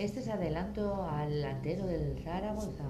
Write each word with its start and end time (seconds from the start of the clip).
Este 0.00 0.20
es 0.20 0.28
adelanto 0.28 1.04
al 1.04 1.28
delantero 1.28 1.86
del 1.86 2.18
Zaragoza. 2.24 2.88